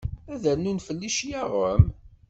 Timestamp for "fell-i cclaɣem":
0.87-1.83